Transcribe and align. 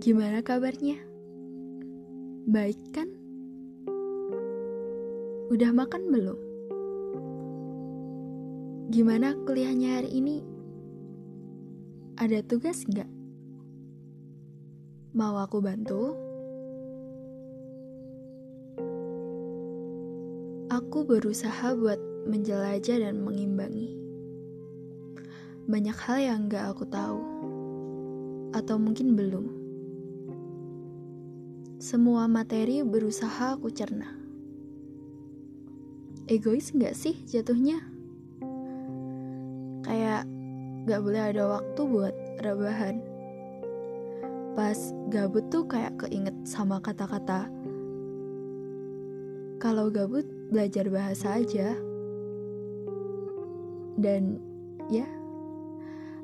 Gimana 0.00 0.40
kabarnya? 0.40 0.96
Baik 2.48 2.80
kan? 2.96 3.04
Udah 5.52 5.68
makan 5.68 6.08
belum? 6.08 6.40
Gimana 8.88 9.36
kuliahnya 9.44 10.00
hari 10.00 10.16
ini? 10.16 10.40
Ada 12.16 12.40
tugas 12.40 12.88
nggak? 12.88 13.04
Mau 15.12 15.36
aku 15.36 15.60
bantu? 15.60 16.16
Aku 20.72 21.04
berusaha 21.04 21.76
buat 21.76 22.00
menjelajah 22.24 23.04
dan 23.04 23.20
mengimbangi. 23.20 23.92
Banyak 25.68 25.98
hal 26.08 26.18
yang 26.24 26.40
nggak 26.48 26.64
aku 26.72 26.88
tahu, 26.88 27.39
atau 28.50 28.76
mungkin 28.78 29.14
belum. 29.14 29.46
Semua 31.80 32.28
materi 32.28 32.84
berusaha 32.84 33.56
aku 33.56 33.72
cerna. 33.72 34.12
Egois 36.30 36.70
nggak 36.70 36.94
sih 36.94 37.16
jatuhnya? 37.26 37.82
Kayak 39.82 40.28
gak 40.86 41.00
boleh 41.02 41.22
ada 41.34 41.42
waktu 41.58 41.80
buat 41.88 42.14
rebahan. 42.44 43.02
Pas 44.54 44.78
gabut 45.10 45.46
tuh 45.50 45.66
kayak 45.66 45.98
keinget 46.04 46.36
sama 46.46 46.78
kata-kata. 46.78 47.50
Kalau 49.58 49.90
gabut 49.90 50.24
belajar 50.52 50.86
bahasa 50.88 51.40
aja. 51.40 51.74
Dan 54.00 54.40
ya, 54.88 55.04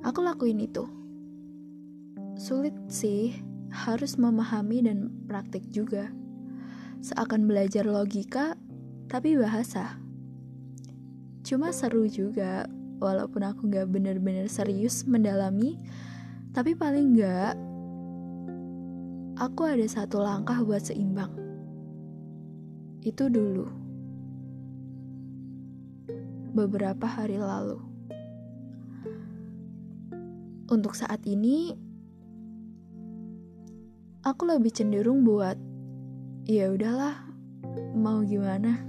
aku 0.06 0.22
lakuin 0.22 0.62
itu. 0.62 0.95
Sulit 2.36 2.76
sih, 2.92 3.32
harus 3.72 4.20
memahami 4.20 4.84
dan 4.84 5.08
praktik 5.24 5.64
juga. 5.72 6.12
Seakan 7.00 7.48
belajar 7.48 7.88
logika, 7.88 8.60
tapi 9.08 9.40
bahasa. 9.40 9.96
Cuma 11.40 11.72
seru 11.72 12.04
juga, 12.04 12.68
walaupun 13.00 13.40
aku 13.40 13.72
gak 13.72 13.88
bener-bener 13.88 14.52
serius 14.52 15.08
mendalami, 15.08 15.80
tapi 16.52 16.76
paling 16.76 17.16
gak, 17.16 17.56
aku 19.40 19.72
ada 19.72 19.88
satu 19.88 20.20
langkah 20.20 20.60
buat 20.60 20.84
seimbang. 20.84 21.32
Itu 23.00 23.32
dulu. 23.32 23.64
Beberapa 26.52 27.08
hari 27.08 27.40
lalu. 27.40 27.80
Untuk 30.68 30.92
saat 30.92 31.24
ini, 31.24 31.85
aku 34.26 34.42
lebih 34.50 34.74
cenderung 34.74 35.22
buat 35.22 35.54
ya 36.50 36.74
udahlah, 36.74 37.14
mau 37.94 38.26
gimana. 38.26 38.82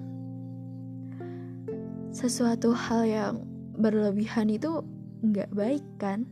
Sesuatu 2.10 2.74
hal 2.74 3.06
yang 3.06 3.34
berlebihan 3.78 4.50
itu 4.50 4.82
nggak 5.22 5.54
baik 5.54 5.86
kan? 6.02 6.26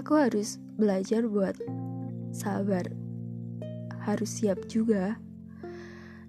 Aku 0.00 0.16
harus 0.16 0.56
belajar 0.80 1.28
buat 1.28 1.52
sabar, 2.32 2.88
harus 4.00 4.40
siap 4.40 4.64
juga 4.64 5.20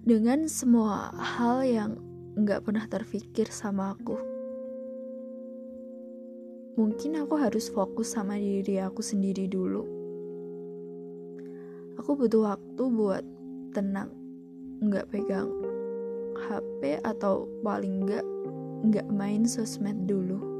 dengan 0.04 0.52
semua 0.52 1.16
hal 1.16 1.64
yang 1.64 1.96
nggak 2.36 2.60
pernah 2.60 2.84
terfikir 2.84 3.48
sama 3.48 3.96
aku. 3.96 4.20
Mungkin 6.76 7.24
aku 7.24 7.40
harus 7.40 7.72
fokus 7.72 8.12
sama 8.12 8.36
diri 8.36 8.84
aku 8.84 9.00
sendiri 9.00 9.48
dulu. 9.48 9.95
Aku 11.96 12.12
butuh 12.12 12.56
waktu 12.56 12.82
buat 12.92 13.24
tenang, 13.72 14.12
nggak 14.84 15.08
pegang 15.12 15.48
HP 16.36 17.00
atau 17.00 17.48
paling 17.64 18.04
nggak 18.04 18.26
nggak 18.88 19.08
main 19.08 19.48
sosmed 19.48 20.04
dulu. 20.04 20.55